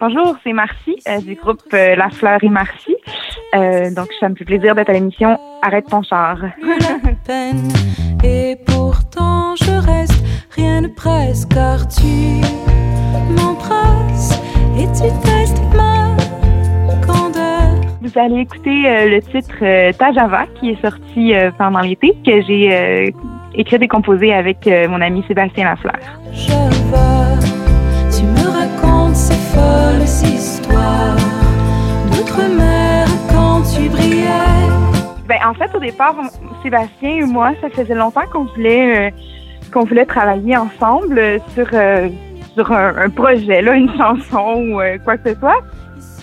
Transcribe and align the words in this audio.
Bonjour, 0.00 0.34
c'est 0.42 0.54
Marcy 0.54 0.96
euh, 1.06 1.20
du 1.20 1.34
groupe 1.34 1.60
euh, 1.74 1.94
La 1.94 2.08
Fleur 2.08 2.38
et 2.42 2.48
Marcy. 2.48 2.96
Euh, 3.54 3.90
donc, 3.94 4.08
ça 4.18 4.30
me 4.30 4.34
fait 4.34 4.46
plaisir 4.46 4.74
d'être 4.74 4.88
à 4.88 4.94
l'émission 4.94 5.38
Arrête 5.60 5.88
ton 5.90 6.02
char. 6.02 6.38
peine 7.26 7.68
et 8.24 8.56
pourtant 8.64 9.54
je 9.56 9.72
reste, 9.72 10.24
rien 10.52 10.80
ne 10.80 10.88
presse 10.88 11.44
car 11.44 11.86
tu 11.86 12.40
m'embrasses 13.34 14.40
et 14.78 14.86
tu 14.86 15.10
testes 15.22 15.60
ma 15.76 16.16
candeur. 17.06 17.68
Vous 18.00 18.18
allez 18.18 18.40
écouter 18.40 19.06
le 19.06 19.20
titre 19.20 19.98
Tajava 19.98 20.46
qui 20.58 20.70
est 20.70 20.80
sorti 20.80 21.34
pendant 21.58 21.80
l'été, 21.80 22.16
que 22.24 22.40
j'ai 22.40 23.12
écrit 23.52 23.76
et 23.78 23.88
composé 23.88 24.32
avec 24.32 24.66
mon 24.88 25.02
ami 25.02 25.22
Sébastien 25.28 25.64
Lafleur. 25.64 26.00
Je 26.32 26.79
d'outre-mer 32.10 33.06
quand 33.30 33.62
tu 33.74 33.88
brillais. 33.88 34.26
Ben, 35.28 35.38
en 35.46 35.54
fait, 35.54 35.74
au 35.74 35.80
départ, 35.80 36.16
Sébastien 36.62 37.10
et 37.10 37.24
moi, 37.24 37.52
ça 37.60 37.68
faisait 37.70 37.94
longtemps 37.94 38.26
qu'on 38.32 38.44
voulait 38.44 39.08
euh, 39.08 39.10
qu'on 39.72 39.84
voulait 39.84 40.06
travailler 40.06 40.56
ensemble 40.56 41.18
euh, 41.18 41.38
sur 41.54 41.68
euh, 41.72 42.08
sur 42.54 42.72
un, 42.72 43.08
projet, 43.10 43.62
là, 43.62 43.74
une 43.76 43.90
chanson 43.96 44.64
ou 44.72 44.80
quoi 45.04 45.16
que 45.16 45.30
ce 45.30 45.38
soit. 45.38 45.62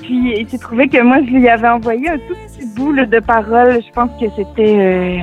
Puis 0.02 0.40
il 0.40 0.50
s'est 0.50 0.58
trouvé 0.58 0.88
que 0.88 1.02
moi, 1.02 1.20
je 1.26 1.32
lui 1.32 1.48
avais 1.48 1.70
envoyé 1.70 2.10
un 2.10 2.18
tout 2.18 2.36
petit 2.48 2.66
bout 2.76 2.94
de 2.94 3.20
paroles. 3.20 3.82
Je 3.82 3.92
pense 3.94 4.12
que 4.20 4.26
c'était 4.36 5.22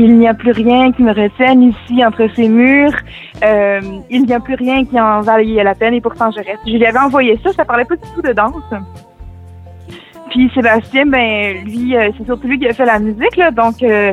Il 0.00 0.16
n'y 0.16 0.28
a 0.28 0.34
plus 0.34 0.52
rien 0.52 0.92
qui 0.92 1.02
me 1.02 1.12
retienne 1.12 1.62
ici 1.64 2.04
entre 2.04 2.28
ces 2.36 2.48
murs. 2.48 2.94
Euh, 3.42 3.80
il 4.08 4.26
n'y 4.26 4.32
a 4.32 4.38
plus 4.38 4.54
rien 4.54 4.84
qui 4.84 4.98
en 4.98 5.20
vaille 5.22 5.54
la 5.56 5.74
peine 5.74 5.92
et 5.92 6.00
pourtant 6.00 6.30
je 6.30 6.38
reste. 6.38 6.60
Je 6.66 6.76
lui 6.76 6.86
avais 6.86 7.00
envoyé 7.00 7.38
ça. 7.44 7.52
Ça 7.52 7.64
parlait 7.64 7.84
pas 7.84 7.96
du 7.96 8.08
tout 8.14 8.22
de 8.22 8.32
danse. 8.32 8.54
Puis 10.30 10.50
Sébastien, 10.54 11.06
ben 11.06 11.64
lui, 11.64 11.96
euh, 11.96 12.10
c'est 12.16 12.26
surtout 12.26 12.46
lui 12.46 12.60
qui 12.60 12.68
a 12.68 12.74
fait 12.74 12.84
la 12.84 13.00
musique, 13.00 13.36
là, 13.36 13.50
donc 13.50 13.82
euh, 13.82 14.12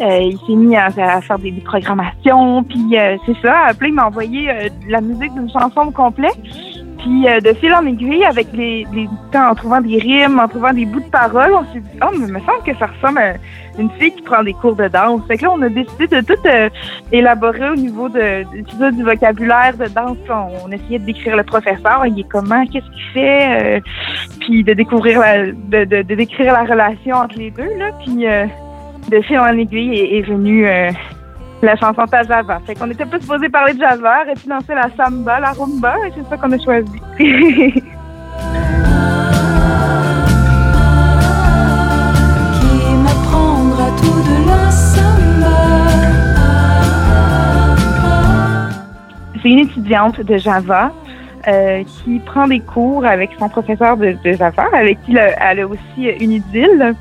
euh, 0.00 0.18
il 0.20 0.38
s'est 0.46 0.54
mis 0.54 0.76
à, 0.76 0.90
faire 0.90 1.38
des, 1.38 1.52
programmations, 1.52 2.64
puis 2.64 2.98
euh, 2.98 3.16
c'est 3.24 3.36
ça. 3.42 3.66
Après, 3.68 3.88
il 3.88 3.94
m'a 3.94 4.06
envoyé 4.06 4.50
la 4.88 5.00
musique 5.00 5.32
d'une 5.34 5.50
chanson 5.50 5.80
au 5.88 5.90
complet. 5.90 6.32
Puis 7.04 7.28
euh, 7.28 7.38
de 7.40 7.52
fil 7.52 7.72
en 7.74 7.84
aiguille, 7.84 8.24
avec 8.24 8.48
les, 8.54 8.86
les 8.94 9.08
en 9.38 9.54
trouvant 9.54 9.80
des 9.80 9.98
rimes, 9.98 10.40
en 10.40 10.48
trouvant 10.48 10.72
des 10.72 10.86
bouts 10.86 11.00
de 11.00 11.10
paroles, 11.10 11.52
on 11.52 11.72
s'est 11.72 11.80
dit, 11.80 11.98
oh, 12.02 12.08
mais 12.12 12.26
il 12.26 12.32
me 12.32 12.40
semble 12.40 12.62
que 12.64 12.74
ça 12.78 12.86
ressemble 12.86 13.20
une 13.78 13.90
fille 13.92 14.12
qui 14.12 14.22
prend 14.22 14.42
des 14.42 14.52
cours 14.54 14.76
de 14.76 14.88
danse. 14.88 15.20
Fait 15.26 15.36
que 15.36 15.42
là, 15.44 15.50
on 15.52 15.62
a 15.62 15.68
décidé 15.68 16.06
de 16.06 16.20
tout 16.20 16.40
euh, 16.46 16.68
élaborer 17.12 17.70
au 17.70 17.74
niveau 17.76 18.08
de, 18.08 18.44
de- 18.44 18.90
du 18.90 19.02
vocabulaire 19.02 19.76
de 19.76 19.86
danse. 19.86 20.16
On, 20.28 20.70
essayait 20.70 20.98
de 20.98 21.04
décrire 21.06 21.36
le 21.36 21.42
professeur, 21.44 22.04
il 22.06 22.20
est 22.20 22.28
comment, 22.28 22.64
qu'est-ce 22.66 22.84
qu'il 22.90 23.12
fait, 23.12 23.78
euh, 23.78 23.80
puis 24.40 24.62
de 24.64 24.72
découvrir 24.72 25.20
la, 25.20 25.46
de, 25.46 26.02
de, 26.02 26.14
décrire 26.14 26.52
la 26.52 26.64
relation 26.64 27.16
entre 27.16 27.36
les 27.38 27.50
deux, 27.50 27.74
là. 27.78 27.90
Puis 28.04 28.26
euh, 28.26 28.46
de 29.10 29.20
fil 29.22 29.38
en 29.38 29.56
aiguille 29.58 29.98
est, 29.98 30.18
est 30.18 30.22
venue 30.22 30.66
euh, 30.66 30.90
la 31.62 31.76
chanson 31.76 32.06
Tajava. 32.06 32.60
Fait 32.66 32.74
qu'on 32.74 32.90
était 32.90 33.06
plus 33.06 33.20
supposé 33.20 33.48
parler 33.48 33.74
de 33.74 33.80
Java 33.80 34.24
et 34.30 34.34
puis 34.34 34.48
danser 34.48 34.74
la 34.74 34.88
samba, 34.96 35.40
la 35.40 35.52
rumba, 35.52 35.94
et 36.06 36.12
c'est 36.14 36.28
ça 36.28 36.36
qu'on 36.36 36.52
a 36.52 36.58
choisi. 36.58 37.02
une 49.54 49.60
étudiante 49.60 50.20
de 50.20 50.36
Java 50.36 50.92
euh, 51.46 51.82
qui 51.84 52.18
prend 52.20 52.46
des 52.46 52.60
cours 52.60 53.04
avec 53.04 53.30
son 53.38 53.48
professeur 53.48 53.96
de, 53.96 54.16
Java, 54.24 54.66
avec 54.72 55.00
qui 55.02 55.16
elle 55.16 55.60
a 55.60 55.66
aussi 55.66 56.08
une 56.20 56.32
idylle. 56.32 56.94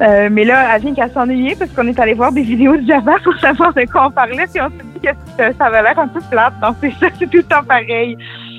Euh, 0.00 0.28
mais 0.30 0.44
là, 0.44 0.74
elle 0.74 0.82
vient 0.82 0.94
qu'à 0.94 1.08
s'ennuyer 1.08 1.54
parce 1.56 1.70
qu'on 1.70 1.86
est 1.86 1.98
allé 2.00 2.14
voir 2.14 2.32
des 2.32 2.42
vidéos 2.42 2.76
de 2.76 2.86
Java 2.86 3.14
pour 3.24 3.36
savoir 3.36 3.72
de 3.72 3.84
quoi 3.90 4.08
on 4.08 4.10
parlait, 4.10 4.46
puis 4.52 4.60
on 4.60 4.68
s'est 4.68 4.84
dit 4.94 5.00
que 5.00 5.14
ça, 5.38 5.52
ça 5.56 5.66
avait 5.66 5.82
l'air 5.82 5.98
un 5.98 6.08
peu 6.08 6.20
plate. 6.30 6.54
Donc, 6.60 6.76
c'est 6.80 6.90
ça, 6.92 7.06
c'est 7.18 7.30
tout 7.30 7.36
le 7.36 7.44
temps 7.44 7.62
pareil. 7.62 8.16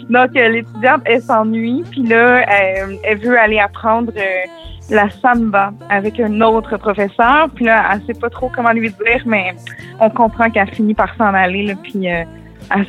Donc, 0.10 0.36
euh, 0.36 0.48
l'étudiante, 0.50 1.02
elle 1.06 1.22
s'ennuie, 1.22 1.84
puis 1.92 2.04
là, 2.04 2.46
elle, 2.48 3.18
veut 3.18 3.38
aller 3.38 3.60
apprendre 3.60 4.14
euh, 4.16 4.46
la 4.90 5.10
samba 5.10 5.74
avec 5.90 6.20
un 6.20 6.40
autre 6.42 6.78
professeur. 6.78 7.50
Puis 7.54 7.66
là, 7.66 7.84
elle 7.92 8.02
sait 8.06 8.20
pas 8.20 8.30
trop 8.30 8.50
comment 8.56 8.72
lui 8.72 8.90
dire, 8.90 9.24
mais 9.26 9.54
on 10.00 10.10
comprend 10.10 10.50
qu'elle 10.50 10.74
finit 10.74 10.94
par 10.94 11.14
s'en 11.16 11.34
aller, 11.34 11.76
puis 11.84 12.08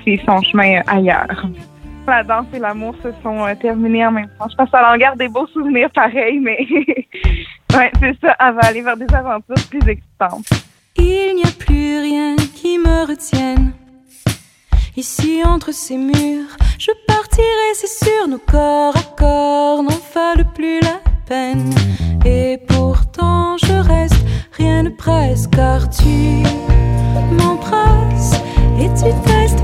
fait 0.04 0.20
son 0.26 0.40
chemin 0.42 0.80
ailleurs. 0.86 1.46
La 2.06 2.22
danse 2.22 2.46
et 2.54 2.60
l'amour 2.60 2.94
se 3.02 3.08
sont 3.22 3.44
euh, 3.44 3.54
terminés 3.60 4.06
en 4.06 4.12
même 4.12 4.28
temps. 4.38 4.46
Je 4.48 4.54
pense 4.54 4.70
qu'elle 4.70 4.84
en 4.84 4.96
garde 4.96 5.18
des 5.18 5.28
beaux 5.28 5.46
souvenirs 5.48 5.90
pareils, 5.92 6.38
mais 6.38 6.58
ouais, 7.74 7.90
c'est 8.00 8.16
ça, 8.20 8.36
elle 8.38 8.54
va 8.54 8.60
aller 8.62 8.82
vers 8.82 8.96
des 8.96 9.12
aventures 9.12 9.56
plus 9.68 9.88
excitantes. 9.88 10.48
Il 10.96 11.34
n'y 11.34 11.42
a 11.42 11.52
plus 11.58 11.98
rien 12.00 12.36
qui 12.54 12.78
me 12.78 13.06
retienne. 13.08 13.72
Ici 14.96 15.42
entre 15.44 15.72
ces 15.72 15.96
murs, 15.96 16.56
je 16.78 16.92
partirai, 17.08 17.74
c'est 17.74 18.04
sûr, 18.04 18.28
nos 18.28 18.38
corps 18.38 18.96
à 18.96 19.02
corps 19.18 19.82
n'en 19.82 19.98
valent 20.14 20.48
plus 20.54 20.80
la 20.80 21.00
peine. 21.26 21.74
Et 22.24 22.58
pourtant 22.68 23.56
je 23.58 23.72
reste, 23.72 24.24
rien 24.52 24.84
ne 24.84 24.90
presse, 24.90 25.48
car 25.48 25.90
tu 25.90 26.44
m'embrasses 27.32 28.35
et 28.78 28.88
tu 28.94 29.10
testes 29.24 29.62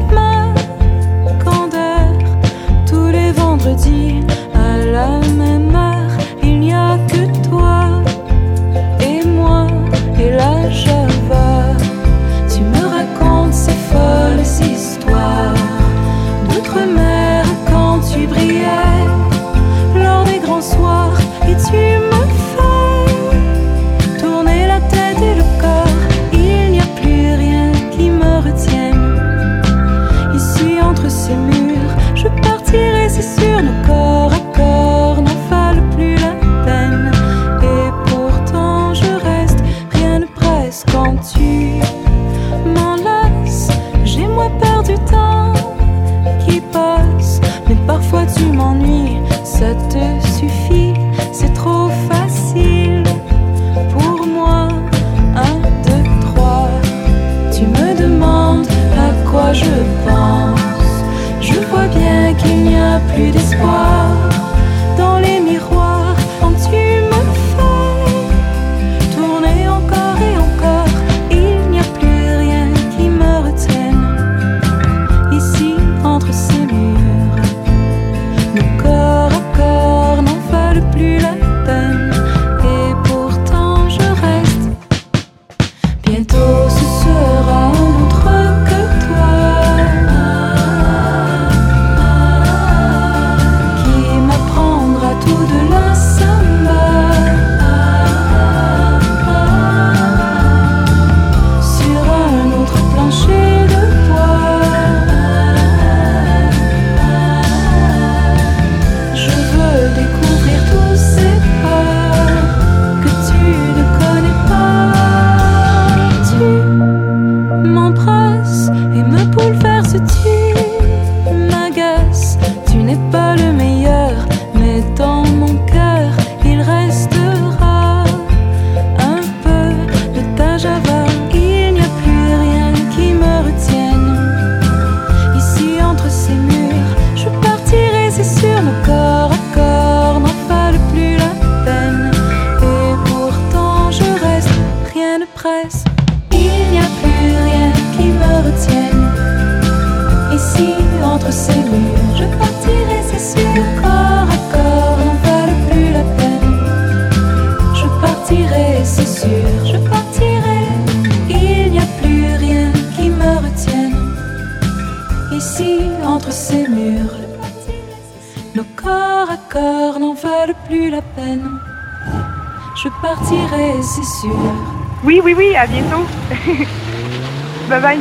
Oui, 175.22 175.34
oui, 175.36 175.54
à 175.54 175.66
bientôt. 175.68 176.04
bye 177.68 177.80
bye. 177.80 178.00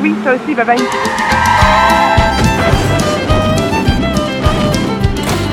Oui, 0.00 0.14
toi 0.22 0.32
aussi, 0.32 0.54
bye 0.54 0.64
bye. 0.64 0.78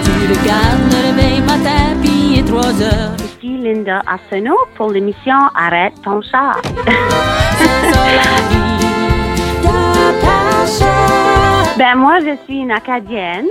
Tu 0.04 0.12
regardes 0.30 0.94
le 0.94 1.00
réveil 1.07 1.42
matin, 1.42 1.98
puis 2.01 2.12
il 2.12 2.39
est 2.39 2.44
3 2.44 2.81
heures. 2.81 3.16
Ici 3.18 3.57
Linda 3.57 4.01
Arsenault 4.07 4.66
pour 4.75 4.92
l'émission 4.92 5.36
Arrête 5.56 5.94
ton 6.04 6.21
char. 6.21 6.62
ben 11.77 11.95
moi, 11.95 12.19
je 12.22 12.36
suis 12.45 12.60
une 12.60 12.72
Acadienne 12.72 13.48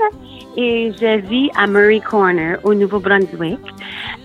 et 0.61 0.93
je 1.01 1.21
vis 1.21 1.51
à 1.57 1.69
Murray 1.69 2.01
Corner, 2.01 2.59
au 2.65 2.75
Nouveau-Brunswick. 2.75 3.61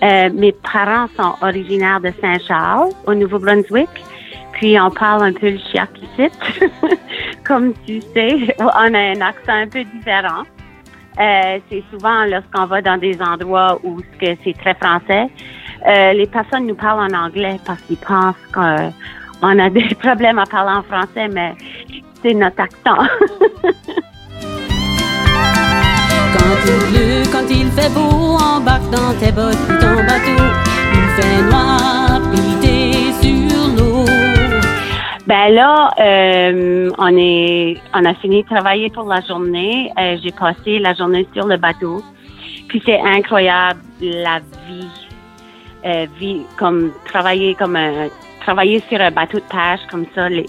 Euh, 0.02 0.30
mes 0.34 0.50
parents 0.50 1.06
sont 1.16 1.34
originaires 1.40 2.00
de 2.00 2.12
Saint-Charles, 2.20 2.90
au 3.06 3.14
Nouveau-Brunswick. 3.14 3.88
Puis 4.52 4.78
on 4.80 4.90
parle 4.90 5.22
un 5.22 5.32
peu 5.32 5.50
le 5.50 5.58
chiac. 5.58 5.90
Comme 7.44 7.72
tu 7.86 8.00
sais, 8.00 8.52
on 8.58 8.66
a 8.66 8.98
un 8.98 9.20
accent 9.20 9.52
un 9.52 9.68
peu 9.68 9.84
différent. 9.84 10.42
Euh, 11.20 11.60
c'est 11.70 11.84
souvent 11.92 12.24
lorsqu'on 12.24 12.66
va 12.66 12.82
dans 12.82 12.98
des 12.98 13.16
endroits 13.22 13.78
où 13.84 14.00
c'est 14.20 14.58
très 14.58 14.74
français, 14.74 15.28
euh, 15.86 16.12
les 16.14 16.26
personnes 16.26 16.66
nous 16.66 16.74
parlent 16.74 17.12
en 17.12 17.16
anglais 17.16 17.60
parce 17.64 17.80
qu'ils 17.82 17.96
pensent 17.98 18.34
qu'on 18.52 19.58
a 19.60 19.70
des 19.70 19.94
problèmes 20.02 20.40
à 20.40 20.46
parler 20.46 20.78
en 20.78 20.82
français, 20.82 21.28
mais 21.28 21.54
c'est 22.20 22.34
notre 22.34 22.60
accent. 22.60 23.06
Quand 26.36 26.56
il 26.66 26.78
pleut, 26.92 27.22
quand 27.30 27.48
il 27.48 27.70
fait 27.70 27.92
beau, 27.94 28.36
embarque 28.36 28.90
dans 28.90 29.14
tes 29.20 29.30
bottes 29.30 29.56
puis 29.68 29.78
ton 29.78 29.94
bateau. 30.02 30.42
Il 30.92 31.22
fait 31.22 31.42
noir, 31.42 32.20
puis 32.32 32.44
sur 33.22 33.68
l'eau. 33.76 34.04
Ben 35.26 35.54
là, 35.54 35.90
euh, 36.00 36.90
on 36.98 37.16
est, 37.16 37.76
on 37.94 38.04
a 38.04 38.14
fini 38.14 38.42
de 38.42 38.48
travailler 38.48 38.90
pour 38.90 39.04
la 39.04 39.20
journée. 39.20 39.90
Euh, 39.98 40.16
J'ai 40.22 40.32
passé 40.32 40.80
la 40.80 40.94
journée 40.94 41.26
sur 41.34 41.46
le 41.46 41.56
bateau. 41.56 42.02
Puis 42.68 42.82
c'est 42.84 43.00
incroyable 43.00 43.80
la 44.00 44.40
vie, 44.66 44.88
euh, 45.86 46.06
vie 46.18 46.42
comme 46.56 46.90
travailler 47.06 47.54
comme 47.54 47.78
travailler 48.40 48.82
sur 48.88 49.00
un 49.00 49.10
bateau 49.12 49.38
de 49.38 49.44
pêche 49.44 49.80
comme 49.90 50.06
ça, 50.14 50.28
les, 50.28 50.46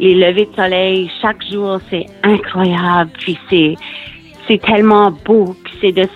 les 0.00 0.14
levées 0.14 0.46
de 0.46 0.54
soleil 0.56 1.10
chaque 1.20 1.44
jour, 1.50 1.78
c'est 1.90 2.06
incroyable. 2.22 3.10
Puis 3.18 3.38
c'est 3.50 3.76
c'est 4.46 4.60
tellement 4.60 5.10
beau. 5.24 5.54
Puis 5.64 5.74
c'est 5.80 5.92
de 5.92 6.08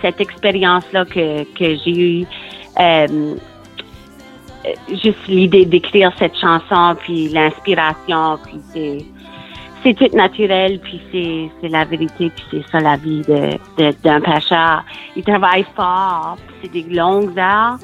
cette 0.00 0.20
expérience-là 0.20 1.04
que, 1.04 1.44
que 1.54 1.76
j'ai 1.84 2.20
eu 2.20 2.26
euh, 2.80 3.34
juste 4.90 5.26
l'idée 5.28 5.64
d'écrire 5.64 6.12
cette 6.18 6.36
chanson, 6.36 6.96
puis 7.00 7.28
l'inspiration, 7.28 8.38
puis 8.44 8.60
c'est 8.72 9.04
c'est 9.84 9.94
tout 9.94 10.16
naturel, 10.16 10.80
puis 10.80 11.00
c'est, 11.12 11.50
c'est 11.60 11.68
la 11.68 11.84
vérité, 11.84 12.30
puis 12.34 12.44
c'est 12.50 12.70
ça 12.70 12.80
la 12.80 12.96
vie 12.96 13.22
de, 13.22 13.92
d'un 14.02 14.20
pêcheur. 14.20 14.84
Il 15.14 15.22
travaille 15.22 15.64
fort, 15.76 16.36
c'est 16.60 16.72
des 16.72 16.82
longues 16.82 17.38
heures, 17.38 17.78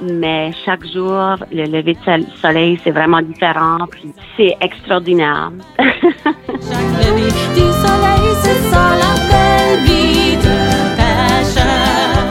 mais 0.00 0.52
chaque 0.64 0.86
jour, 0.86 1.36
le 1.52 1.64
lever 1.64 1.94
de 1.94 2.24
soleil, 2.40 2.80
c'est 2.82 2.90
vraiment 2.90 3.20
différent, 3.20 3.78
puis 3.90 4.12
c'est 4.36 4.56
extraordinaire. 4.62 5.52
chaque 5.78 5.90
lever 7.04 7.30
du 7.54 7.60
soleil, 7.60 8.34
c'est 8.42 8.70
ça 8.70 8.85
vie 9.84 10.36
de 10.36 10.96
pêcheur. 10.96 12.26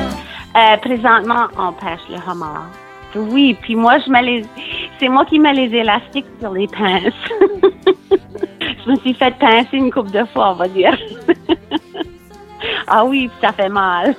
Euh, 0.55 0.77
présentement, 0.77 1.47
on 1.57 1.73
pêche 1.73 2.01
le 2.09 2.17
homard. 2.29 2.69
Oui, 3.15 3.57
puis 3.61 3.75
moi, 3.75 3.97
je 3.99 4.11
mets 4.11 4.21
les, 4.21 4.45
c'est 4.99 5.07
moi 5.07 5.25
qui 5.25 5.39
mets 5.39 5.53
les 5.53 5.73
élastiques 5.73 6.25
sur 6.39 6.51
les 6.51 6.67
pinces. 6.67 7.13
je 8.11 8.91
me 8.91 8.95
suis 8.97 9.13
fait 9.13 9.33
pincer 9.37 9.77
une 9.77 9.91
coupe 9.91 10.11
de 10.11 10.25
fois, 10.25 10.51
on 10.51 10.55
va 10.55 10.67
dire. 10.67 10.97
ah 12.87 13.05
oui, 13.05 13.29
ça 13.41 13.53
fait 13.53 13.69
mal. 13.69 14.15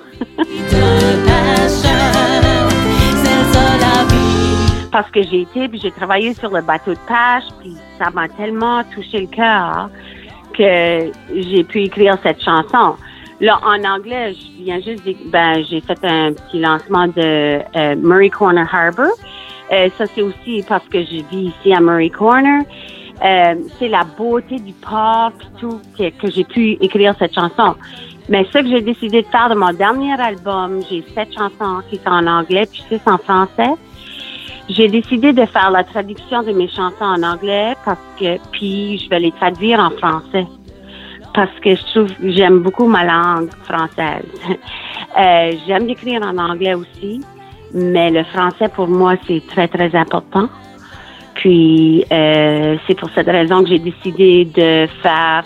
Parce 4.91 5.11
que 5.11 5.23
j'ai 5.23 5.43
été, 5.43 5.69
puis 5.69 5.79
j'ai 5.83 5.91
travaillé 5.91 6.33
sur 6.33 6.51
le 6.51 6.63
bateau 6.63 6.93
de 6.93 6.99
pêche, 7.07 7.45
puis 7.61 7.77
ça 7.99 8.11
m'a 8.11 8.29
tellement 8.29 8.83
touché 8.95 9.21
le 9.21 9.27
cœur 9.27 9.91
que 10.57 11.13
j'ai 11.35 11.65
pu 11.65 11.83
écrire 11.83 12.17
cette 12.23 12.43
chanson. 12.43 12.97
Là, 13.41 13.61
en 13.63 13.85
anglais, 13.85 14.33
je 14.33 14.65
viens 14.65 14.81
juste 14.81 15.03
ben, 15.27 15.63
j'ai 15.69 15.81
fait 15.81 15.99
un 16.05 16.33
petit 16.33 16.59
lancement 16.59 17.07
de 17.07 17.61
euh, 17.77 17.95
Murray 17.97 18.31
Corner 18.31 18.67
Harbor. 18.73 19.13
Euh, 19.73 19.91
ça, 19.99 20.07
c'est 20.07 20.23
aussi 20.23 20.65
parce 20.67 20.87
que 20.89 21.01
je 21.01 21.23
vis 21.31 21.53
ici 21.53 21.75
à 21.75 21.81
Murray 21.81 22.09
Corner. 22.09 22.63
Euh, 23.23 23.55
c'est 23.79 23.89
la 23.89 24.05
beauté 24.05 24.59
du 24.59 24.73
port 24.73 25.33
et 25.41 25.61
tout 25.61 25.81
que, 25.99 26.09
que 26.11 26.31
j'ai 26.31 26.45
pu 26.45 26.73
écrire 26.81 27.15
cette 27.19 27.35
chanson. 27.35 27.75
Mais 28.29 28.47
ce 28.53 28.59
que 28.59 28.69
j'ai 28.69 28.81
décidé 28.81 29.23
de 29.23 29.27
faire 29.27 29.51
de 29.51 29.55
mon 29.55 29.73
dernier 29.73 30.19
album, 30.21 30.81
j'ai 30.89 31.05
sept 31.15 31.33
chansons 31.35 31.83
qui 31.91 31.97
sont 31.97 32.11
en 32.11 32.27
anglais 32.27 32.67
puis 32.71 32.83
six 32.89 33.01
en 33.07 33.19
français. 33.19 33.73
J'ai 34.69 34.89
décidé 34.89 35.33
de 35.33 35.45
faire 35.45 35.71
la 35.71 35.85
traduction 35.85 36.43
de 36.43 36.53
mes 36.53 36.69
chansons 36.69 37.05
en 37.05 37.23
anglais 37.23 37.75
parce 37.85 38.01
que 38.19 38.39
puis 38.51 38.99
je 38.99 39.11
vais 39.11 39.21
les 39.21 39.33
traduire 39.33 39.79
en 39.79 39.91
français 39.91 40.47
parce 41.37 41.61
que 41.61 41.77
je 41.77 41.85
trouve 41.93 42.09
j'aime 42.25 42.61
beaucoup 42.61 42.89
ma 42.89 43.05
langue 43.05 43.51
française. 43.65 44.27
Euh, 45.19 45.53
j'aime 45.67 45.89
écrire 45.89 46.21
en 46.21 46.37
anglais 46.37 46.75
aussi, 46.75 47.23
mais 47.73 48.11
le 48.11 48.23
français 48.25 48.69
pour 48.69 48.87
moi 48.87 49.15
c'est 49.27 49.43
très 49.47 49.67
très 49.67 49.95
important. 49.95 50.47
Puis 51.37 52.05
euh, 52.13 52.77
c'est 52.87 52.99
pour 52.99 53.09
cette 53.15 53.29
raison 53.29 53.63
que 53.63 53.71
j'ai 53.71 53.79
décidé 53.79 54.45
de 54.45 54.87
faire 55.03 55.45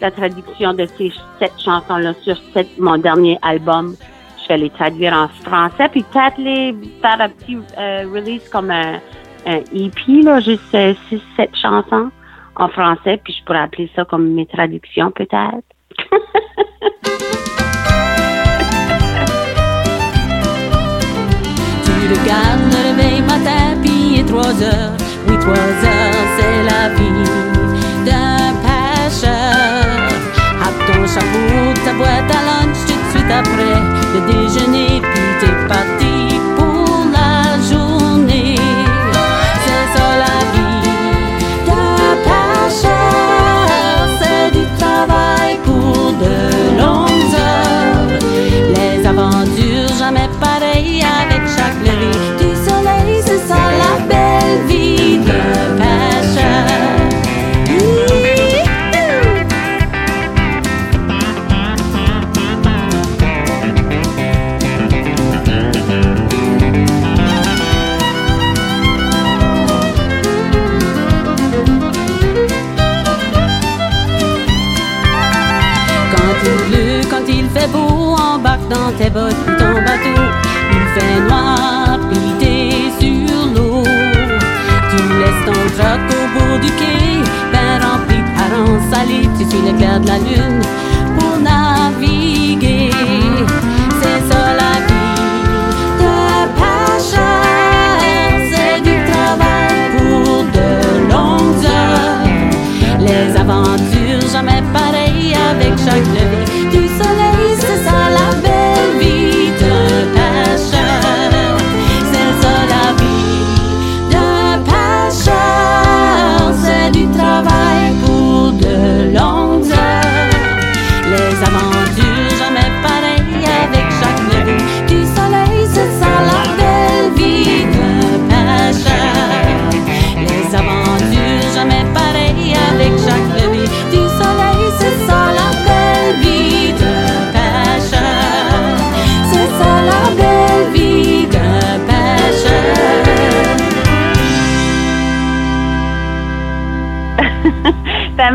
la 0.00 0.10
traduction 0.12 0.72
de 0.72 0.86
ces 0.96 1.10
sept 1.40 1.52
chansons-là 1.64 2.12
sur 2.22 2.36
mon 2.78 2.96
dernier 2.98 3.38
album. 3.42 3.96
Je 4.42 4.48
vais 4.50 4.58
les 4.58 4.70
traduire 4.70 5.14
en 5.14 5.26
français, 5.42 5.88
puis 5.90 6.04
peut-être 6.04 6.38
les 6.38 6.76
faire 7.02 7.20
un 7.20 7.30
petit 7.30 7.56
euh, 7.56 8.04
release 8.14 8.48
comme 8.50 8.70
un, 8.70 9.00
un 9.46 9.60
EP, 9.74 10.22
là, 10.22 10.38
juste 10.38 10.76
six, 11.08 11.22
sept 11.36 11.50
chansons 11.56 12.10
en 12.58 12.68
français, 12.68 13.20
puis 13.22 13.32
je 13.32 13.44
pourrais 13.44 13.60
appeler 13.60 13.90
ça 13.94 14.04
comme 14.04 14.28
mes 14.34 14.46
traductions 14.46 15.10
peut-être. 15.12 15.64
tu 21.84 22.14
regardes 22.14 22.72
le 22.72 22.80
réveil 22.90 23.20
matin, 23.22 23.80
puis 23.82 23.92
il 24.14 24.20
est 24.20 24.28
3 24.28 24.62
heures. 24.62 24.96
Oui, 25.28 25.38
3 25.38 25.54
heures, 25.54 26.26
c'est 26.38 26.47
tes 78.96 79.10
bottes 79.10 79.44
ton 79.58 79.74
bateau. 79.86 80.22
Il 80.72 80.86
fait 80.94 81.20
noir, 81.28 81.98
puis 82.10 82.20
t'es 82.38 82.70
sur 82.98 83.46
l'eau. 83.54 83.82
Tu 84.90 84.96
laisses 85.20 85.44
ton 85.44 85.60
truck 85.76 86.00
au 86.16 86.24
bout 86.34 86.58
du 86.60 86.70
quai, 86.72 87.22
ben 87.52 87.80
rempli 87.82 88.16
de 88.16 88.30
harengs 88.40 88.90
salés. 88.90 89.28
Tu 89.38 89.44
suis 89.48 89.62
l'éclair 89.62 90.00
de 90.00 90.06
la 90.06 90.18
lune 90.18 90.60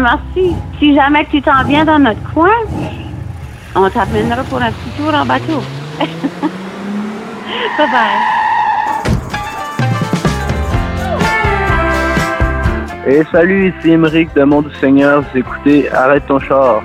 Merci. 0.03 0.53
Si 0.79 0.93
jamais 0.93 1.25
tu 1.31 1.41
t'en 1.41 1.63
viens 1.63 1.85
dans 1.85 1.97
notre 1.97 2.21
coin, 2.33 2.51
on 3.73 3.89
t'amènera 3.89 4.43
pour 4.43 4.61
un 4.61 4.69
petit 4.69 4.89
tour 4.97 5.13
en 5.13 5.25
bateau. 5.25 5.63
bye 7.77 7.87
bye. 7.87 8.19
Et 13.07 13.23
salut, 13.31 13.73
ici 13.77 13.91
Émeric 13.91 14.33
de 14.35 14.43
Mont 14.43 14.61
du 14.61 14.75
Seigneur. 14.75 15.21
Vous 15.21 15.39
écoutez 15.39 15.89
Arrête 15.89 16.27
ton 16.27 16.39
char. 16.39 16.81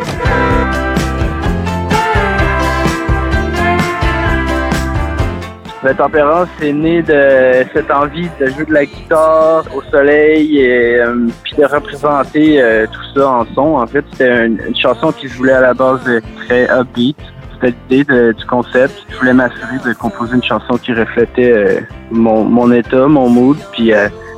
La 5.84 5.94
tempérance 5.94 6.48
est 6.60 6.72
née 6.72 7.02
de 7.02 7.64
cette 7.72 7.90
envie 7.90 8.28
de 8.40 8.46
jouer 8.46 8.64
de 8.64 8.72
la 8.72 8.84
guitare 8.84 9.64
au 9.76 9.80
soleil 9.82 10.58
et 10.58 10.98
euh, 10.98 11.28
puis 11.44 11.54
de 11.56 11.64
représenter 11.64 12.60
euh, 12.60 12.86
tout 12.90 13.04
ça 13.14 13.28
en 13.28 13.46
son. 13.54 13.76
En 13.76 13.86
fait, 13.86 14.04
c'était 14.10 14.46
une, 14.46 14.58
chanson 14.74 15.12
qui 15.12 15.28
se 15.28 15.36
voulait 15.36 15.52
à 15.52 15.60
la 15.60 15.74
base 15.74 16.00
très 16.46 16.64
upbeat. 16.64 17.16
C'était 17.52 17.76
l'idée 17.90 18.32
du 18.32 18.44
concept. 18.46 18.92
Je 19.08 19.18
voulais 19.18 19.32
m'assurer 19.32 19.78
de 19.86 19.92
composer 19.92 20.34
une 20.34 20.42
chanson 20.42 20.78
qui 20.78 20.92
reflétait 20.92 21.52
euh, 21.52 21.80
mon, 22.10 22.72
état, 22.72 23.06
mon 23.06 23.28
mood. 23.28 23.56
Puis 23.72 23.92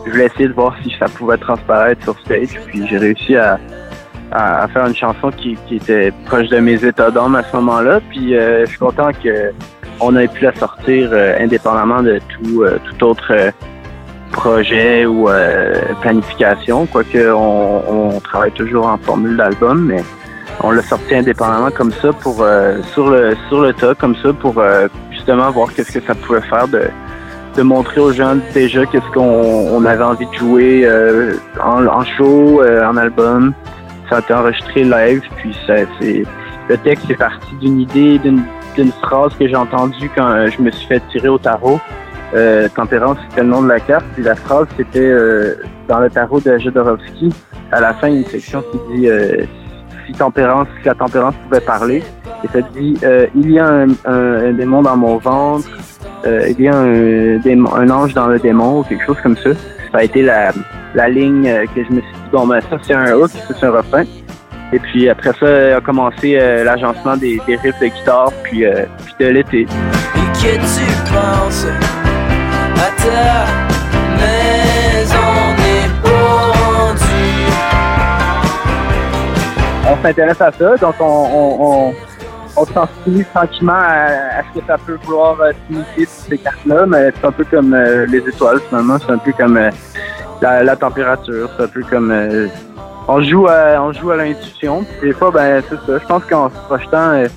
je 0.05 0.11
voulais 0.11 0.27
essayer 0.27 0.49
de 0.49 0.53
voir 0.53 0.77
si 0.83 0.95
ça 0.99 1.07
pouvait 1.07 1.39
transparaître 1.39 2.03
sur 2.03 2.19
stage. 2.21 2.61
Puis 2.67 2.87
j'ai 2.87 2.99
réussi 2.99 3.37
à, 3.37 3.59
à, 4.31 4.69
faire 4.69 4.87
une 4.87 4.95
chanson 4.95 5.31
qui, 5.31 5.57
qui, 5.67 5.77
était 5.77 6.13
proche 6.27 6.49
de 6.49 6.59
mes 6.59 6.85
états 6.85 7.11
d'âme 7.11 7.35
à 7.35 7.43
ce 7.45 7.57
moment-là. 7.57 8.01
Puis 8.11 8.35
je 8.35 8.67
suis 8.67 8.79
content 8.79 9.11
que 9.13 9.53
on 10.01 10.17
a 10.17 10.27
pu 10.27 10.45
la 10.45 10.55
sortir 10.55 11.11
euh, 11.13 11.37
indépendamment 11.39 12.03
de 12.03 12.21
tout, 12.29 12.63
euh, 12.63 12.79
autre 13.03 13.33
euh, 13.33 13.51
projet 14.33 15.07
ou 15.07 15.29
planification, 16.03 16.87
quoique 16.87 17.33
on, 17.33 18.21
travaille 18.21 18.53
toujours 18.53 18.87
en 18.87 18.97
formule 18.97 19.37
d'album, 19.37 19.87
mais 19.87 20.05
on 20.63 20.71
l'a 20.71 20.83
sorti 20.83 21.17
indépendamment 21.17 21.73
comme 21.73 21.91
ça 21.91 22.13
pour 22.13 22.47
sur 22.93 23.11
le 23.11 23.35
sur 23.49 23.61
le 23.61 23.73
tas 23.73 23.97
comme 23.97 24.15
ça 24.23 24.33
pour 24.33 24.63
justement 25.11 25.51
voir 25.51 25.75
qu'est-ce 25.75 25.99
que 25.99 26.07
ça 26.07 26.15
pouvait 26.15 26.43
faire 26.43 26.69
de 26.69 27.63
montrer 27.63 28.01
aux 28.01 28.13
gens 28.13 28.37
déjà 28.55 28.87
qu'est-ce 28.87 29.11
qu'on 29.13 29.21
on 29.21 29.85
avait 29.85 30.05
envie 30.05 30.27
de 30.27 30.35
jouer 30.35 30.89
en, 31.61 31.85
en, 31.89 32.05
show, 32.05 32.63
en 32.63 32.97
album. 32.97 33.53
Ça 34.09 34.19
a 34.19 34.21
été 34.21 34.33
enregistré 34.33 34.85
live, 34.85 35.23
puis 35.39 35.57
ça 35.67 35.75
c'est 36.01 36.23
le 36.69 36.77
texte 36.79 37.11
est 37.11 37.17
parti 37.17 37.53
d'une 37.61 37.81
idée, 37.81 38.19
d'une 38.21 38.45
une 38.79 38.93
phrase 38.93 39.33
que 39.39 39.49
j'ai 39.49 39.57
entendue 39.57 40.11
quand 40.15 40.27
euh, 40.27 40.49
je 40.49 40.63
me 40.63 40.71
suis 40.71 40.87
fait 40.87 41.03
tirer 41.11 41.29
au 41.29 41.39
tarot. 41.39 41.81
Euh, 42.35 42.69
Tempérance, 42.75 43.19
c'était 43.29 43.43
le 43.43 43.49
nom 43.49 43.63
de 43.63 43.69
la 43.69 43.81
carte. 43.81 44.05
Puis 44.15 44.23
la 44.23 44.37
phrase, 44.37 44.67
c'était 44.77 45.01
euh, 45.01 45.55
dans 45.89 45.99
le 45.99 46.11
tarot 46.11 46.41
de 46.41 46.59
Jodorowsky. 46.59 47.31
À 47.73 47.81
la 47.81 47.95
fin, 47.95 48.09
une 48.09 48.25
section 48.25 48.63
qui 48.71 48.79
dit 48.93 49.09
euh, 49.09 49.45
si 50.07 50.13
tempérance, 50.13 50.69
si 50.81 50.87
la 50.87 50.95
tempérance 50.95 51.35
pouvait 51.45 51.61
parler. 51.61 52.03
Et 52.45 52.49
ça 52.49 52.61
dit 52.75 52.97
il 53.35 53.51
y 53.51 53.59
a 53.59 53.67
un, 53.67 53.89
un, 54.05 54.53
démon 54.53 54.83
dans 54.83 54.97
mon 54.97 55.19
ventre, 55.19 55.69
il 56.25 56.61
y 56.61 56.69
a 56.69 56.75
un, 56.75 57.37
démon, 57.39 57.75
un 57.75 57.91
ange 57.91 58.15
dans 58.15 58.29
le 58.29 58.39
démon 58.39 58.81
ou 58.81 58.83
quelque 58.85 59.05
chose 59.05 59.19
comme 59.23 59.37
ça. 59.37 59.51
Ça 59.93 59.99
a 59.99 60.03
été 60.05 60.23
la, 60.23 60.53
la 60.95 61.09
ligne 61.09 61.45
que 61.75 61.85
je 61.85 61.93
me 61.93 62.01
suis 62.01 62.13
dit 62.13 62.31
bon 62.33 62.47
ben 62.47 62.61
ça 62.63 62.79
c'est 62.83 62.95
un 62.95 63.13
hook, 63.15 63.31
c'est 63.31 63.67
un 63.67 63.71
refrain. 63.71 64.05
Et 64.73 64.79
puis 64.79 65.09
après 65.09 65.33
ça, 65.39 65.77
a 65.77 65.81
commencé 65.81 66.37
euh, 66.39 66.65
l'agencement 66.65 67.17
des, 67.17 67.41
des, 67.47 67.57
riffs 67.57 67.81
de 67.81 67.87
guitare, 67.87 68.33
puis, 68.45 68.65
euh, 68.65 68.85
puis 69.05 69.15
de 69.19 69.27
l'été. 69.27 69.61
Et 69.63 69.67
que 69.67 70.55
tu 70.55 71.13
penses 71.13 71.67
à 72.77 72.91
ta 73.03 73.47
maison. 74.17 75.61
On 79.91 80.03
s'intéresse 80.03 80.41
à 80.41 80.53
ça, 80.53 80.77
donc 80.77 80.95
on, 81.01 81.05
on, 81.05 81.95
on, 82.57 82.65
tranquillement 82.65 83.73
à, 83.73 84.39
à, 84.39 84.43
ce 84.45 84.61
que 84.61 84.67
ça 84.67 84.77
peut 84.79 84.97
vouloir 85.03 85.41
euh, 85.41 85.51
signifier 85.67 86.07
ces 86.07 86.39
cartes-là, 86.39 86.87
mais 86.87 87.11
c'est 87.17 87.27
un 87.27 87.33
peu 87.33 87.45
comme 87.45 87.75
euh, 87.75 88.07
les 88.07 88.19
étoiles 88.19 88.61
finalement, 88.69 88.99
c'est 88.99 89.11
un 89.11 89.19
peu 89.19 89.33
comme 89.33 89.57
euh, 89.57 89.71
la, 90.41 90.63
la, 90.63 90.77
température, 90.77 91.51
c'est 91.57 91.65
un 91.65 91.69
peu 91.69 91.83
comme 91.91 92.13
on 93.09 93.23
joue 93.23 93.47
à, 93.47 93.83
on 93.83 93.93
joue 93.93 94.11
à 94.11 94.17
l'intuition. 94.17 94.85
Des 95.03 95.13
fois, 95.13 95.31
ben 95.31 95.63
c'est 95.69 95.77
ça. 95.77 95.99
Je 95.99 96.07
pense 96.07 96.25
qu'en 96.25 96.49
se 96.51 96.57
projetant, 96.67 97.11
euh, 97.13 97.29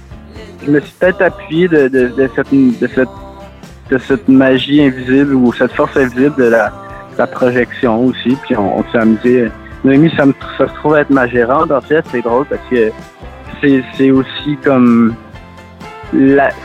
je 0.66 0.72
me 0.72 0.80
suis 0.80 0.94
peut-être 1.00 1.22
appuyé 1.22 1.68
de, 1.68 2.30
cette, 4.00 4.28
magie 4.28 4.84
invisible 4.84 5.34
ou 5.34 5.52
cette 5.54 5.72
force 5.74 5.96
invisible 5.98 6.36
de 6.38 6.46
la, 6.46 6.72
projection 7.28 8.06
aussi. 8.06 8.38
Puis 8.44 8.56
on, 8.56 8.80
on 8.80 8.84
s'est 8.92 8.98
amusé. 8.98 9.52
Noémie, 9.84 10.12
ça, 10.16 10.26
me, 10.26 10.34
ça 10.58 10.68
se 10.68 10.74
trouve 10.76 10.96
être 10.98 11.10
ma 11.10 11.28
gérante. 11.28 11.72
En 11.72 11.82
fait, 11.82 12.04
c'est 12.12 12.22
drôle 12.22 12.46
parce 12.46 12.62
que 12.70 12.92
c'est, 13.98 14.12
aussi 14.12 14.58
comme 14.64 15.16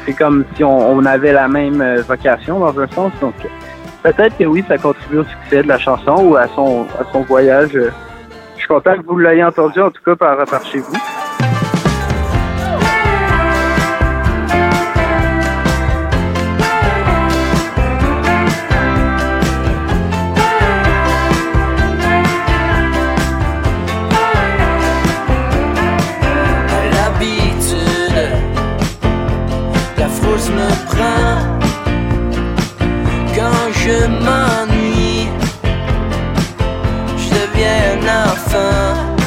c'est 0.04 0.12
comme 0.12 0.44
si 0.56 0.64
on, 0.64 0.92
on, 0.92 1.04
avait 1.04 1.32
la 1.32 1.48
même 1.48 1.80
euh, 1.80 2.02
vocation 2.02 2.60
dans 2.60 2.78
un 2.78 2.86
sens. 2.88 3.12
Donc 3.20 3.34
peut-être 4.02 4.36
que 4.36 4.44
oui, 4.44 4.64
ça 4.68 4.78
contribue 4.78 5.18
au 5.18 5.24
succès 5.24 5.62
de 5.62 5.68
la 5.68 5.78
chanson 5.78 6.16
ou 6.24 6.36
à 6.36 6.46
son, 6.48 6.86
à 6.98 7.10
son 7.12 7.22
voyage. 7.22 7.78
Suis 8.68 8.74
content 8.74 8.98
que 8.98 9.06
vous 9.06 9.16
l'ayez 9.16 9.42
entendu, 9.42 9.80
en 9.80 9.90
tout 9.90 10.02
cas 10.04 10.14
par, 10.14 10.44
par 10.44 10.62
chez 10.66 10.80
vous. 10.80 10.92
Me 30.50 30.70
prend 30.86 31.36
quand 33.34 33.72
je 33.72 34.77
m'en 37.96 38.36
Si 38.36 39.17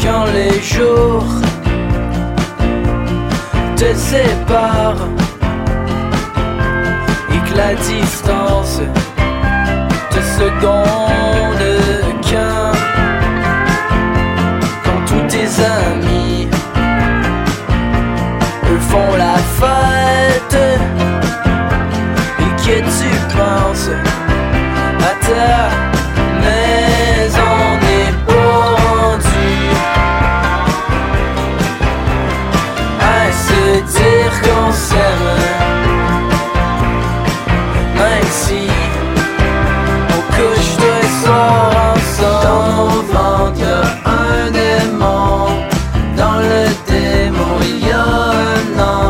Quand 0.00 0.24
les 0.32 0.60
jours 0.62 1.24
te 3.76 3.94
séparent 3.94 5.08
et 7.30 7.50
que 7.50 7.56
la 7.56 7.74
distance 7.74 8.80
seconde 10.38 11.64
qu'un. 12.22 12.70
Quand 14.84 15.00
tous 15.06 15.26
tes 15.26 15.48
amis 15.80 16.48
eux 18.70 18.82
font 18.90 19.16
la 19.16 19.36
fête 19.60 20.58
et 22.44 22.52
que 22.62 22.76
tu 22.98 23.10
penses 23.36 23.90
à 25.00 25.12
ta 25.26 25.50
maison 26.44 27.54
n'est 27.82 28.14
à 33.00 33.32
se 33.32 33.62
dire 33.98 34.32
qu'on 34.42 34.72
s'aime? 34.72 35.67
A 46.68 47.48
un 47.56 48.80
ange. 48.80 49.07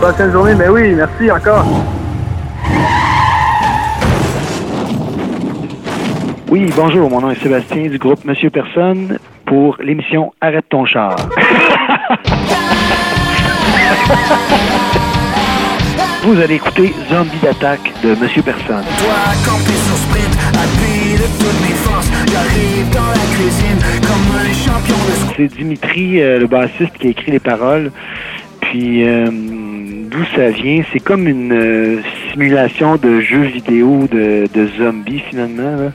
Ben, 0.00 0.12
bonne 0.16 0.32
journée, 0.32 0.54
mais 0.54 0.68
oui, 0.68 0.94
merci 0.94 1.28
encore. 1.28 1.64
Oui, 6.48 6.72
bonjour, 6.76 7.10
mon 7.10 7.20
nom 7.20 7.30
est 7.32 7.42
Sébastien 7.42 7.88
du 7.88 7.98
groupe 7.98 8.24
Monsieur 8.24 8.48
Personne 8.48 9.18
pour 9.44 9.76
l'émission 9.80 10.32
Arrête 10.40 10.66
ton 10.68 10.84
char. 10.84 11.16
Vous 16.22 16.40
allez 16.40 16.54
écouter 16.54 16.94
Zombie 17.10 17.38
d'attaque 17.42 17.92
de 18.04 18.14
Monsieur 18.14 18.42
Personne. 18.42 18.84
Toi, 18.98 19.14
campé 19.44 19.72
sur 19.72 19.96
sprint, 19.96 20.38
appuyé 20.54 21.16
de 21.16 21.26
toutes 21.40 21.60
mes 21.62 21.74
forces. 21.74 22.10
J'arrive 22.30 22.88
dans 22.94 23.10
la 23.10 23.26
cuisine 23.34 23.80
comme 24.06 24.30
un 24.38 24.52
champion 24.52 24.94
de 24.94 25.12
C'est 25.36 25.48
Dimitri, 25.56 26.22
euh, 26.22 26.38
le 26.38 26.46
bassiste, 26.46 26.96
qui 26.98 27.08
a 27.08 27.10
écrit 27.10 27.32
les 27.32 27.40
paroles. 27.40 27.90
Puis 28.60 29.08
euh, 29.08 29.30
d'où 30.08 30.24
ça 30.34 30.50
vient, 30.50 30.82
c'est 30.92 31.00
comme 31.00 31.28
une 31.28 31.52
euh, 31.52 32.00
simulation 32.30 32.96
de 32.96 33.20
jeu 33.20 33.42
vidéo 33.42 34.08
de, 34.10 34.46
de 34.52 34.66
zombies 34.78 35.22
finalement. 35.30 35.90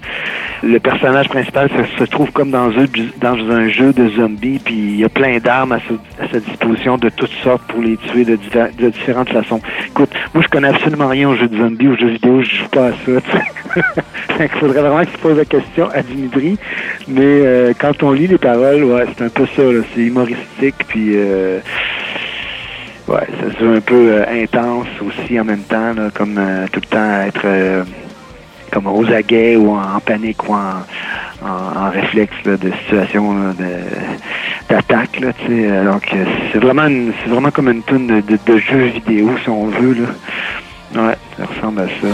Le 0.63 0.79
personnage 0.79 1.27
principal 1.27 1.69
se, 1.99 2.05
trouve 2.05 2.31
comme 2.31 2.49
dans 2.49 2.69
un, 2.69 3.67
jeu 3.67 3.91
de 3.91 4.09
zombies, 4.09 4.61
puis 4.63 4.73
il 4.75 4.95
y 4.97 5.03
a 5.03 5.09
plein 5.09 5.37
d'armes 5.39 5.73
à, 5.73 5.79
sa- 6.31 6.39
disposition 6.39 6.97
de 6.97 7.09
toutes 7.09 7.33
sortes 7.43 7.63
pour 7.67 7.81
les 7.81 7.97
tuer 7.97 8.23
de, 8.23 8.37
de 8.77 8.89
différentes 8.89 9.29
façons. 9.29 9.59
Écoute, 9.87 10.11
moi 10.33 10.41
je 10.41 10.47
connais 10.47 10.69
absolument 10.69 11.09
rien 11.09 11.27
aux 11.29 11.35
jeux 11.35 11.49
de 11.49 11.57
zombies, 11.57 11.89
aux 11.89 11.97
jeux 11.97 12.09
vidéo, 12.11 12.41
je 12.41 12.55
joue 12.55 12.67
pas 12.69 12.87
à 12.87 12.91
ça. 12.91 13.11
tu 14.29 14.37
qu'il 14.37 14.59
faudrait 14.59 14.81
vraiment 14.81 15.01
qu'il 15.01 15.13
se 15.13 15.17
pose 15.17 15.37
la 15.37 15.45
question 15.45 15.89
à 15.89 16.01
Dimitri. 16.01 16.57
Mais 17.09 17.21
euh, 17.23 17.73
quand 17.77 18.01
on 18.01 18.11
lit 18.11 18.27
les 18.27 18.37
paroles, 18.37 18.85
ouais, 18.85 19.05
c'est 19.17 19.25
un 19.25 19.29
peu 19.29 19.45
ça, 19.45 19.63
c'est 19.93 20.01
humoristique, 20.01 20.75
puis 20.87 21.11
euh, 21.15 21.59
ouais, 23.07 23.27
ça 23.39 23.51
se 23.57 23.63
veut 23.63 23.77
un 23.77 23.81
peu 23.81 24.11
euh, 24.11 24.43
intense 24.43 24.87
aussi 25.01 25.39
en 25.39 25.45
même 25.45 25.63
temps, 25.63 25.93
là, 25.93 26.09
comme 26.13 26.37
euh, 26.37 26.65
tout 26.71 26.81
le 26.81 26.87
temps 26.87 27.21
être 27.21 27.41
euh, 27.45 27.83
comme 28.71 28.87
aux 28.87 29.05
aguets 29.11 29.55
ou 29.55 29.75
en, 29.75 29.99
panique 29.99 30.47
ou 30.49 30.53
en, 30.53 31.89
réflexe 31.91 32.33
là, 32.45 32.57
de 32.57 32.71
situation 32.83 33.53
d'attaque. 34.69 35.21
Euh, 35.49 35.85
Donc 35.85 36.09
c'est 36.51 36.59
vraiment 36.59 36.87
c'est 37.23 37.29
vraiment 37.29 37.51
comme 37.51 37.69
une 37.69 37.83
tonne 37.83 38.07
de, 38.07 38.21
de, 38.21 38.39
de 38.45 38.57
jeu 38.57 38.85
vidéo 38.85 39.31
si 39.43 39.49
on 39.49 39.67
veut. 39.67 39.93
Là. 39.93 40.07
Ouais, 40.95 41.17
ça 41.37 41.45
ressemble 41.45 41.81
à 41.81 41.87
ça. 41.87 42.07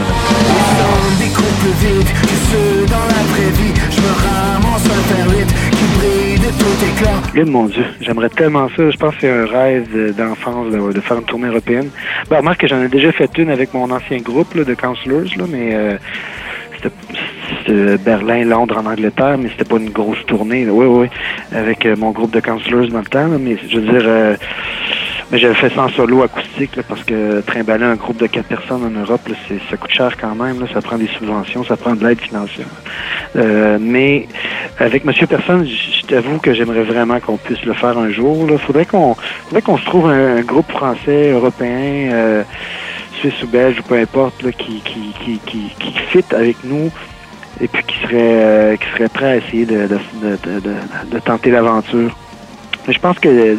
Tout. 6.80 7.10
Eh, 7.36 7.44
mon 7.44 7.66
Dieu, 7.66 7.84
j'aimerais 8.02 8.30
tellement 8.30 8.68
ça. 8.76 8.90
Je 8.90 8.98
pense 8.98 9.14
que 9.16 9.22
c'est 9.22 9.30
un 9.30 9.46
rêve 9.46 9.92
de- 9.94 10.12
d'enfance 10.12 10.72
de, 10.72 11.02
faire 11.02 11.18
une 11.18 11.24
tournée 11.26 11.48
européenne. 11.48 11.90
Ben, 12.30 12.38
remarque 12.38 12.62
que 12.62 12.68
j'en 12.68 12.82
ai 12.82 12.88
déjà 12.88 13.12
fait 13.12 13.30
une 13.38 13.50
avec 13.50 13.74
mon 13.74 13.90
ancien 13.92 14.18
groupe 14.20 14.56
de 14.58 14.74
counselors, 14.74 15.26
là, 15.38 15.46
mais 15.50 15.70
euh, 15.74 15.98
c'était 17.68 17.98
Berlin, 17.98 18.46
Londres, 18.46 18.78
en 18.78 18.86
Angleterre, 18.86 19.38
mais 19.38 19.50
c'était 19.50 19.66
pas 19.70 19.78
une 19.78 19.90
grosse 19.92 20.26
tournée. 20.26 20.68
Oui, 20.70 20.86
oui, 20.86 21.08
avec 21.56 21.86
euh, 21.86 21.96
mon 21.98 22.12
groupe 22.12 22.32
de 22.32 22.40
counselors 22.40 22.88
dans 22.88 23.00
le 23.00 23.06
temps. 23.06 23.28
mais 23.40 23.58
je 23.70 23.80
veux 23.80 23.92
dire, 23.92 24.04
euh, 24.06 24.36
mais 25.32 25.38
j'avais 25.38 25.54
fait 25.54 25.70
ça 25.70 25.84
en 25.84 25.90
solo 25.90 26.24
acoustique 26.24 26.72
parce 26.88 27.04
que 27.04 27.42
trimballer 27.42 27.84
un 27.86 27.96
groupe 27.96 28.18
de 28.18 28.26
quatre 28.26 28.48
personnes 28.48 28.84
en 28.84 29.00
Europe, 29.00 29.22
ça 29.70 29.78
coûte 29.78 29.92
cher 29.92 30.18
quand 30.20 30.34
même. 30.34 30.66
Ça 30.74 30.82
prend 30.82 30.98
des 30.98 31.08
subventions, 31.20 31.64
ça 31.64 31.78
prend 31.78 31.94
de 31.94 32.04
l'aide 32.08 32.20
financière. 32.20 32.66
Mais 33.80 34.28
avec 34.80 35.06
Monsieur 35.06 35.28
Personne, 35.28 35.68
t'avoue 36.10 36.40
que 36.40 36.54
j'aimerais 36.54 36.84
vraiment 36.84 37.20
qu'on 37.20 37.38
puisse 37.38 37.64
le 37.64 37.74
faire 37.74 37.98
un 37.98 38.10
jour. 38.10 38.48
Il 38.50 38.58
faudrait 38.58 38.86
qu'on 38.86 39.16
se 39.78 39.86
trouve 39.86 40.10
un, 40.10 40.42
groupe 40.42 40.70
français, 40.72 41.32
européen, 41.32 42.12
euh, 42.12 42.44
suisse 43.20 43.42
ou 43.44 43.48
belge 43.48 43.80
ou 43.80 43.84
peu 43.84 43.96
importe, 43.96 44.42
qui, 44.52 44.82
qui, 44.82 45.14
qui, 45.24 45.40
qui, 45.46 45.76
qui 45.80 45.94
fit 46.12 46.26
avec 46.32 46.58
nous 46.64 46.92
et 47.62 47.68
puis 47.68 47.84
qui 47.84 47.96
serait 48.04 48.16
euh, 48.18 48.76
qui 48.78 48.88
serait 48.92 49.10
prêt 49.10 49.26
à 49.26 49.36
essayer 49.38 49.66
de, 49.66 49.88
de, 49.88 51.20
tenter 51.20 51.52
l'aventure. 51.52 52.16
Mais 52.88 52.94
je 52.94 53.00
pense 53.00 53.20
que 53.20 53.58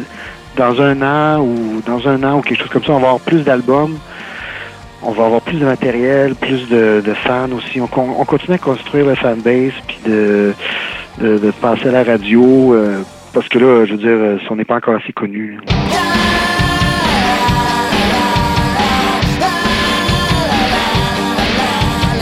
dans 0.57 0.81
un 0.81 1.01
an 1.01 1.41
ou 1.41 1.81
dans 1.85 2.07
un 2.07 2.21
an 2.23 2.39
ou 2.39 2.41
quelque 2.41 2.59
chose 2.59 2.69
comme 2.69 2.83
ça, 2.83 2.93
on 2.93 2.99
va 2.99 3.07
avoir 3.07 3.21
plus 3.21 3.43
d'albums, 3.43 3.97
on 5.03 5.11
va 5.11 5.25
avoir 5.25 5.41
plus 5.41 5.57
de 5.57 5.65
matériel, 5.65 6.35
plus 6.35 6.67
de, 6.67 7.13
fans 7.23 7.51
aussi. 7.51 7.79
On, 7.79 7.87
con- 7.87 8.15
on 8.17 8.25
continue 8.25 8.55
à 8.55 8.59
construire 8.59 9.05
la 9.05 9.15
fanbase 9.15 9.73
puis 9.87 9.99
de, 10.05 10.53
de, 11.19 11.37
de 11.37 11.51
passer 11.51 11.87
à 11.89 11.91
la 11.91 12.03
radio 12.03 12.73
euh, 12.73 13.01
parce 13.33 13.47
que 13.47 13.59
là, 13.59 13.85
je 13.85 13.91
veux 13.91 13.97
dire, 13.97 14.09
euh, 14.11 14.37
si 14.39 14.51
on 14.51 14.55
n'est 14.55 14.65
pas 14.65 14.75
encore 14.75 14.95
assez 14.95 15.13
connu. 15.13 15.57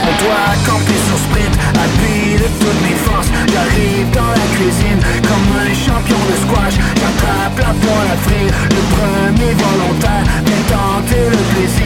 On 0.02 0.24
doit 0.24 0.54
camper 0.66 1.00
sur 1.08 1.18
sprint, 1.18 1.56
appuyé 1.74 2.38
de 2.38 2.50
toutes 2.60 2.82
mes 2.84 2.98
forces. 3.06 3.32
J'arrive 3.52 4.10
dans 4.14 4.32
la 4.32 4.48
cuisine 4.56 5.00
comme 5.24 5.50
un 5.58 5.74
champion 5.74 6.18
de 6.30 6.36
squash. 6.46 6.76
J'attrape 6.96 7.58
la 7.58 7.74
poêle 7.74 8.12
à 8.14 8.18
frire, 8.18 8.54
le 8.70 8.82
premier 8.96 9.54
volontaire. 9.54 10.24
Viens 10.46 10.64
tenter 10.70 11.26
le 11.30 11.42
plaisir 11.54 11.79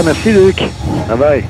Merci 0.00 0.32
Luc. 0.32 0.56
Bye 1.06 1.18
bye. 1.18 1.44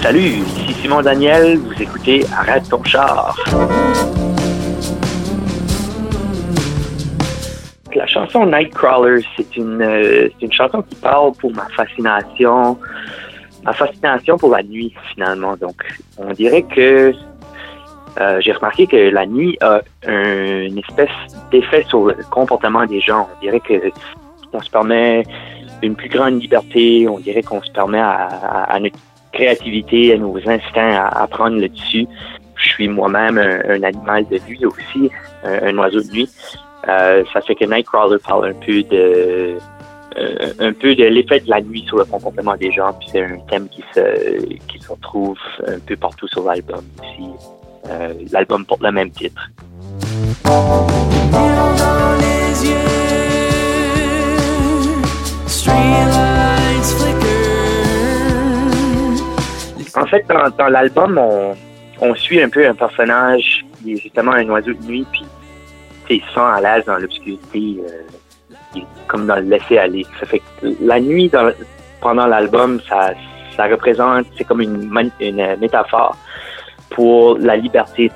Salut, 0.00 0.20
ici 0.20 0.74
Simon 0.80 1.02
Daniel, 1.02 1.58
vous 1.58 1.82
écoutez 1.82 2.24
Arrête 2.32 2.68
ton 2.68 2.82
char. 2.84 3.36
La 7.94 8.06
chanson 8.06 8.46
Nightcrawler, 8.46 9.22
c'est 9.36 9.56
une, 9.56 9.82
euh, 9.82 10.28
une 10.40 10.52
chanson 10.52 10.80
qui 10.82 10.94
parle 10.94 11.32
pour 11.32 11.52
ma 11.52 11.66
fascination, 11.76 12.78
ma 13.64 13.72
fascination 13.72 14.38
pour 14.38 14.52
la 14.52 14.62
nuit 14.62 14.94
finalement. 15.12 15.56
Donc, 15.56 15.82
on 16.16 16.32
dirait 16.32 16.62
que 16.62 17.12
euh, 18.20 18.40
j'ai 18.40 18.52
remarqué 18.52 18.86
que 18.86 18.96
la 18.96 19.26
nuit 19.26 19.56
a 19.60 19.80
une 20.06 20.78
espèce 20.78 21.10
d'effet 21.50 21.84
sur 21.88 22.06
le 22.06 22.16
comportement 22.30 22.84
des 22.86 23.00
gens. 23.00 23.28
On 23.36 23.40
dirait 23.40 23.60
que 23.60 23.90
on 24.52 24.60
se 24.60 24.70
permet 24.70 25.24
une 25.82 25.94
plus 25.94 26.08
grande 26.08 26.40
liberté. 26.40 27.06
On 27.08 27.18
dirait 27.18 27.42
qu'on 27.42 27.62
se 27.62 27.70
permet 27.70 28.00
à, 28.00 28.76
notre 28.80 28.96
créativité, 29.32 30.14
à 30.14 30.16
nos 30.16 30.36
instincts 30.36 31.08
à, 31.12 31.26
prendre 31.26 31.58
le 31.58 31.68
dessus. 31.68 32.06
Je 32.56 32.68
suis 32.68 32.88
moi-même 32.88 33.38
un, 33.38 33.82
animal 33.82 34.26
de 34.28 34.38
nuit 34.48 34.64
aussi, 34.64 35.10
un, 35.44 35.76
oiseau 35.78 36.00
de 36.00 36.10
nuit. 36.10 36.30
Euh, 36.88 37.24
ça 37.32 37.40
fait 37.40 37.54
que 37.54 37.64
Nightcrawler 37.64 38.18
parle 38.26 38.48
un 38.48 38.54
peu 38.54 38.82
de 38.82 39.58
euh, 40.16 40.52
un 40.58 40.72
peu 40.72 40.94
de 40.94 41.04
l'effet 41.04 41.40
de 41.40 41.50
la 41.50 41.60
nuit 41.60 41.84
sur 41.86 41.98
le 41.98 42.04
comportement 42.04 42.56
des 42.56 42.72
gens, 42.72 42.98
c'est 43.06 43.22
un 43.22 43.38
thème 43.50 43.68
qui 43.68 43.84
se 43.94 44.44
qui 44.66 44.78
se 44.80 44.90
retrouve 44.90 45.38
un 45.66 45.78
peu 45.80 45.96
partout 45.96 46.26
sur 46.28 46.44
l'album 46.44 46.82
aussi. 46.98 47.57
Euh, 47.86 48.14
l'album 48.32 48.64
porte 48.64 48.82
le 48.82 48.92
même 48.92 49.10
titre. 49.10 49.50
En 59.96 60.06
fait, 60.06 60.24
dans, 60.58 60.68
l'album, 60.68 61.20
on, 62.00 62.14
suit 62.14 62.40
un 62.42 62.48
peu 62.48 62.66
un 62.66 62.74
personnage 62.74 63.64
qui 63.82 63.94
est 63.94 63.96
justement 63.96 64.32
un 64.32 64.48
oiseau 64.48 64.72
de 64.72 64.84
nuit, 64.84 65.06
puis 65.10 65.26
il 66.10 66.20
se 66.22 66.34
sent 66.34 66.40
à 66.40 66.60
l'aise 66.60 66.84
dans 66.84 66.98
l'obscurité, 66.98 67.78
euh, 67.80 68.80
comme 69.08 69.26
dans 69.26 69.36
le 69.36 69.42
laisser 69.42 69.78
aller. 69.78 70.06
Ça 70.20 70.26
fait 70.26 70.38
que 70.38 70.68
la 70.80 71.00
nuit, 71.00 71.30
pendant 72.00 72.26
l'album, 72.26 72.80
ça, 72.88 73.12
représente, 73.58 74.26
c'est 74.36 74.44
comme 74.44 74.60
une 74.60 74.88
métaphore 75.60 76.16
pour 76.90 77.38
la 77.38 77.56
liberté. 77.56 78.10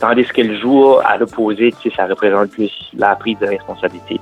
Tandis 0.00 0.24
que 0.24 0.42
le 0.42 0.58
jour 0.58 1.00
à 1.04 1.18
sais, 1.18 1.90
ça 1.96 2.06
représente 2.06 2.50
plus 2.50 2.70
la 2.96 3.14
prise 3.14 3.38
de 3.38 3.46
responsabilité. 3.46 4.20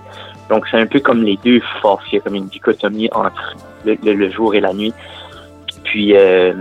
Donc, 0.48 0.66
c'est 0.70 0.78
un 0.78 0.86
peu 0.86 1.00
comme 1.00 1.22
les 1.22 1.38
deux 1.44 1.60
forces. 1.80 2.04
Il 2.12 2.16
y 2.16 2.18
a 2.18 2.20
comme 2.20 2.34
une 2.34 2.46
dichotomie 2.46 3.08
entre 3.12 3.56
le, 3.84 4.30
jour 4.30 4.54
et 4.54 4.60
la 4.60 4.72
nuit. 4.72 4.92
Puis, 5.84 6.14
euh, 6.16 6.52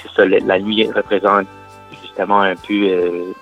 c'est 0.00 0.10
ça, 0.14 0.24
la 0.24 0.58
nuit 0.58 0.88
représente 0.90 1.46
justement 2.02 2.40
un 2.40 2.54
peu 2.54 2.86
euh, 2.88 3.32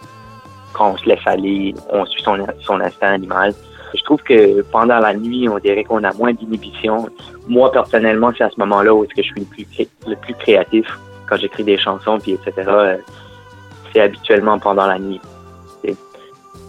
quand 0.72 0.92
on 0.92 0.96
se 0.96 1.07
laisse 1.07 1.26
aller, 1.26 1.74
on 1.90 2.05
suit 2.07 2.22
son, 2.22 2.38
son 2.61 2.81
instinct 2.81 3.12
animal. 3.12 3.53
Je 3.94 4.03
trouve 4.03 4.22
que 4.22 4.62
pendant 4.62 4.98
la 5.00 5.14
nuit, 5.14 5.48
on 5.48 5.59
dirait 5.59 5.85
qu'on 5.85 6.03
a 6.05 6.12
moins 6.14 6.33
d'inhibition. 6.33 7.09
Moi, 7.48 7.70
personnellement, 7.72 8.33
c'est 8.37 8.44
à 8.44 8.50
ce 8.50 8.59
moment-là 8.61 8.94
où 8.94 9.05
est-ce 9.05 9.14
que 9.14 9.22
je 9.22 9.29
suis 9.29 9.40
le 9.40 9.46
plus, 9.46 9.66
le 10.07 10.16
plus 10.16 10.35
créatif 10.35 10.87
quand 11.29 11.37
j'écris 11.37 11.64
des 11.64 11.79
chansons, 11.79 12.18
puis 12.18 12.33
etc 12.33 12.98
c'est 13.92 14.00
habituellement 14.00 14.59
pendant 14.59 14.87
la 14.87 14.98
nuit. 14.98 15.20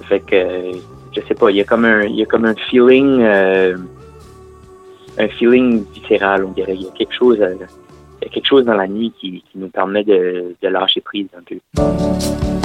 Fait 0.08 0.20
que 0.20 0.72
je 1.14 1.22
sais 1.28 1.36
pas, 1.36 1.52
il 1.52 1.58
y 1.58 1.62
a 1.62 1.64
comme 1.64 1.86
un 1.86 2.04
il 2.04 2.16
y 2.16 2.24
a 2.24 2.26
comme 2.26 2.46
un 2.46 2.56
feeling 2.56 3.22
euh, 3.22 3.78
un 5.18 5.28
feeling 5.28 5.86
viscéral, 5.94 6.46
on 6.46 6.52
dirait. 6.52 6.76
Il 6.76 6.84
y 6.84 6.88
a 6.88 6.92
quelque 6.92 7.14
chose 7.14 7.40
euh, 7.40 7.56
il 8.22 8.26
y 8.26 8.28
a 8.28 8.30
quelque 8.30 8.48
chose 8.48 8.66
dans 8.66 8.76
la 8.76 8.88
nuit 8.88 9.14
qui, 9.20 9.44
nous 9.56 9.70
permet 9.70 10.04
de 10.04 10.56
lâcher 10.62 11.02
prise 11.02 11.28
un 11.38 11.44
peu. 11.44 12.61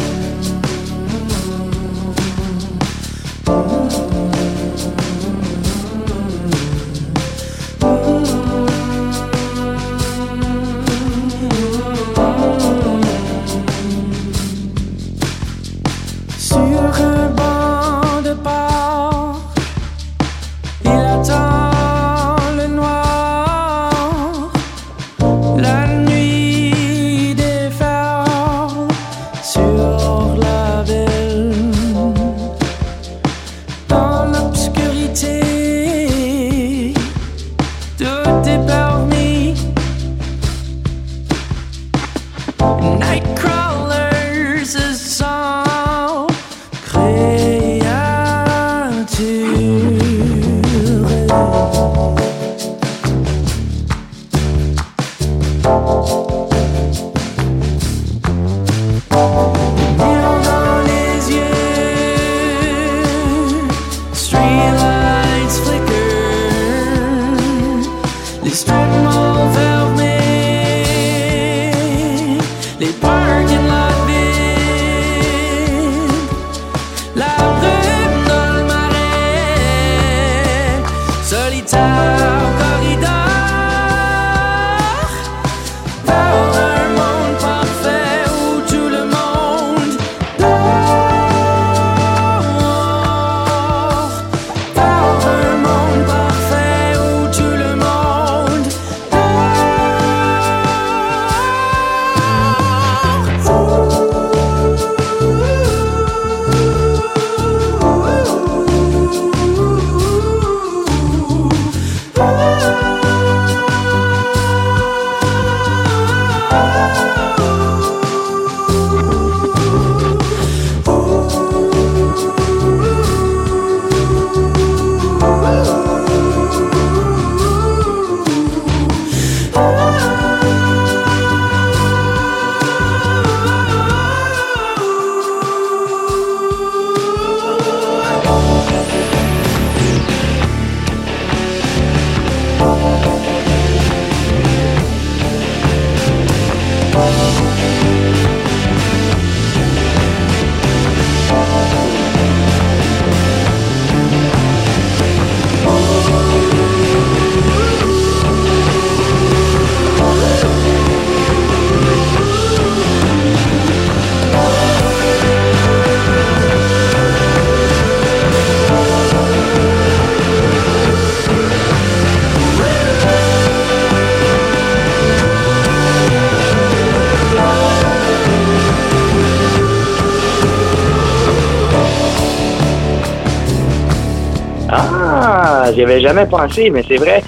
Avais 185.87 186.01
jamais 186.01 186.27
pensé, 186.27 186.71
mais 186.71 186.83
c'est 186.87 186.97
vrai. 186.97 187.23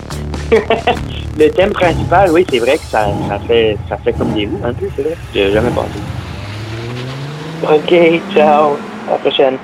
le 1.38 1.48
thème 1.50 1.70
principal, 1.72 2.30
oui, 2.32 2.44
c'est 2.50 2.58
vrai 2.58 2.76
que 2.76 2.84
ça, 2.84 3.06
fait, 3.46 3.76
ça 3.88 3.96
fait 3.98 4.12
comme 4.12 4.32
des 4.32 4.46
roues 4.46 4.60
un 4.64 4.72
peu, 4.72 4.86
c'est 4.96 5.02
vrai. 5.02 5.16
J'y 5.32 5.42
avais 5.42 5.52
jamais 5.52 5.70
pensé. 5.70 5.98
OK, 7.62 8.34
ciao. 8.34 8.76
À 9.08 9.12
la 9.12 9.18
prochaine. 9.18 9.58